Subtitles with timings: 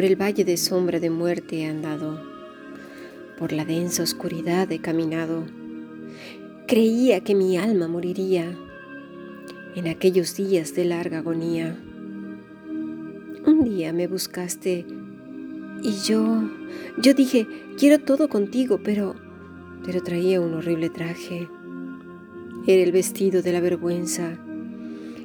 [0.00, 2.18] Por el valle de sombra de muerte he andado,
[3.38, 5.44] por la densa oscuridad he caminado.
[6.66, 8.56] Creía que mi alma moriría
[9.74, 11.78] en aquellos días de larga agonía.
[13.44, 14.86] Un día me buscaste
[15.82, 16.48] y yo,
[16.96, 19.16] yo dije, quiero todo contigo, pero,
[19.84, 21.46] pero traía un horrible traje.
[22.66, 24.38] Era el vestido de la vergüenza,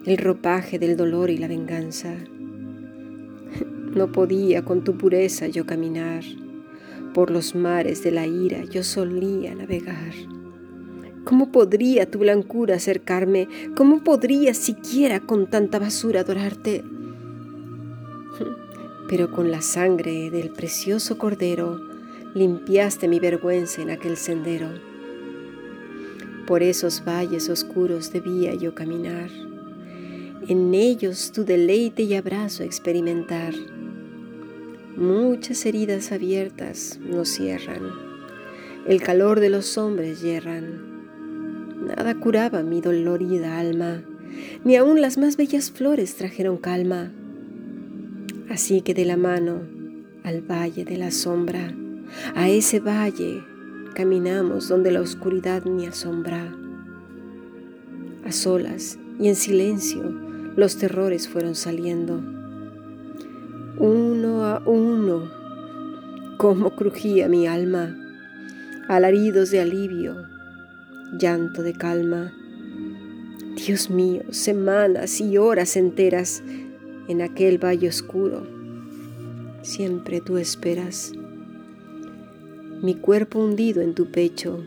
[0.06, 2.18] el ropaje del dolor y la venganza.
[3.96, 6.22] No podía con tu pureza yo caminar,
[7.14, 10.14] por los mares de la ira yo solía navegar.
[11.24, 13.48] ¿Cómo podría tu blancura acercarme?
[13.78, 16.84] ¿Cómo podría siquiera con tanta basura adorarte?
[19.08, 21.80] Pero con la sangre del precioso cordero
[22.34, 24.68] limpiaste mi vergüenza en aquel sendero.
[26.46, 29.30] Por esos valles oscuros debía yo caminar,
[30.50, 33.54] en ellos tu deleite y abrazo experimentar
[34.98, 37.82] Muchas heridas abiertas nos cierran,
[38.88, 41.86] el calor de los hombres yerran.
[41.86, 44.06] Nada curaba mi dolorida alma,
[44.64, 47.12] ni aun las más bellas flores trajeron calma.
[48.50, 49.64] Así que de la mano
[50.24, 51.76] al valle de la sombra,
[52.34, 53.44] a ese valle
[53.96, 56.56] caminamos donde la oscuridad me asombra.
[58.24, 60.04] A solas y en silencio
[60.56, 62.24] los terrores fueron saliendo
[63.78, 65.30] uno a uno,
[66.38, 67.96] cómo crujía mi alma,
[68.88, 70.16] alaridos de alivio,
[71.18, 72.34] llanto de calma.
[73.56, 76.42] Dios mío, semanas y horas enteras
[77.08, 78.48] en aquel valle oscuro,
[79.62, 81.12] siempre tú esperas.
[82.82, 84.64] Mi cuerpo hundido en tu pecho,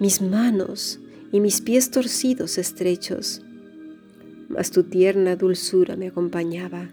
[0.00, 1.00] mis manos
[1.32, 3.42] y mis pies torcidos estrechos,
[4.48, 6.88] mas tu tierna dulzura me acompañaba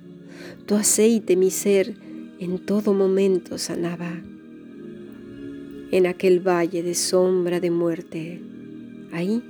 [0.65, 1.95] tu aceite mi ser
[2.39, 4.21] en todo momento sanaba.
[5.91, 8.41] En aquel valle de sombra de muerte,
[9.11, 9.41] ahí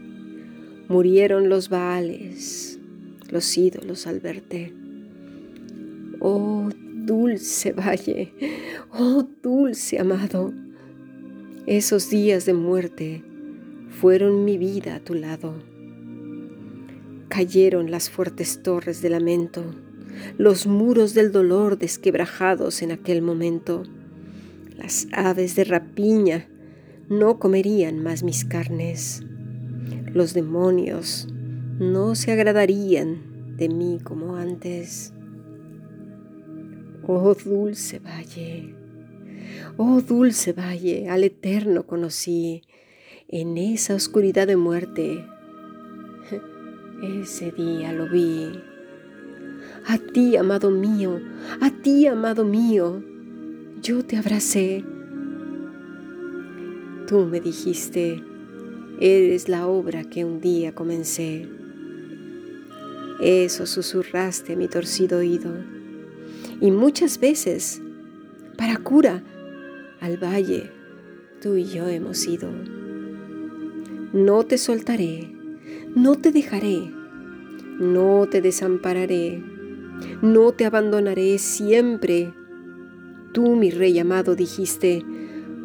[0.87, 2.79] murieron los baales,
[3.31, 4.73] los ídolos al verte.
[6.19, 8.33] Oh dulce valle,
[8.91, 10.53] oh dulce amado,
[11.65, 13.23] esos días de muerte
[13.89, 15.55] fueron mi vida a tu lado.
[17.29, 19.63] Cayeron las fuertes torres de lamento
[20.37, 23.83] los muros del dolor desquebrajados en aquel momento.
[24.77, 26.47] Las aves de rapiña
[27.09, 29.23] no comerían más mis carnes.
[30.13, 31.27] Los demonios
[31.79, 35.13] no se agradarían de mí como antes.
[37.07, 38.73] Oh dulce valle,
[39.77, 42.63] oh dulce valle, al eterno conocí
[43.27, 45.25] en esa oscuridad de muerte.
[47.21, 48.51] Ese día lo vi
[49.87, 51.21] a ti, amado mío,
[51.61, 53.03] a ti, amado mío,
[53.81, 54.83] yo te abracé.
[57.07, 58.23] Tú me dijiste,
[58.99, 61.47] eres la obra que un día comencé.
[63.21, 65.51] Eso susurraste a mi torcido oído.
[66.59, 67.81] Y muchas veces,
[68.57, 69.23] para cura,
[69.99, 70.71] al valle,
[71.41, 72.49] tú y yo hemos ido.
[74.13, 75.31] No te soltaré,
[75.95, 76.91] no te dejaré,
[77.79, 79.54] no te desampararé
[80.21, 82.33] no te abandonaré siempre.
[83.33, 85.03] Tú, mi rey amado, dijiste,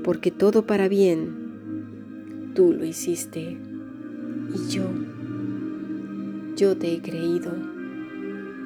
[0.03, 3.59] porque todo para bien, tú lo hiciste.
[4.55, 4.85] Y yo,
[6.57, 7.53] yo te he creído.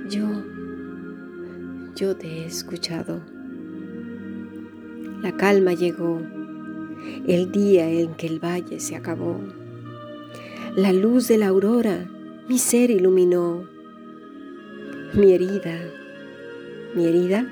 [0.09, 0.27] Yo,
[1.97, 3.21] yo te he escuchado.
[5.23, 6.21] La calma llegó,
[7.27, 9.39] el día en que el valle se acabó.
[10.77, 12.11] La luz de la aurora
[12.47, 13.65] mi ser iluminó
[15.15, 15.79] mi herida,
[16.95, 17.47] mi herida,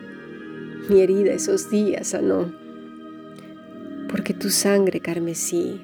[0.88, 2.52] mi herida esos días sanó,
[4.08, 5.80] porque tu sangre carmesí,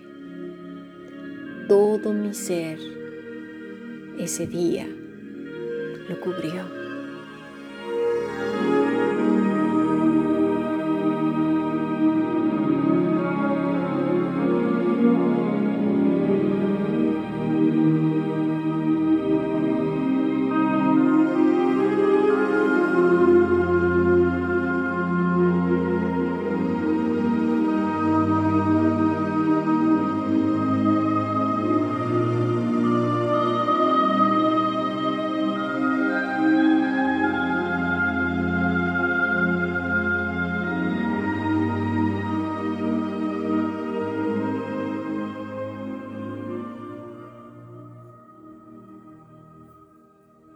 [1.69, 2.79] todo mi ser
[4.19, 4.89] ese día
[6.09, 6.88] lo cubrió.